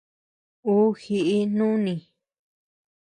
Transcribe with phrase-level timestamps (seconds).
[0.73, 1.93] Ú jiʼi nùni.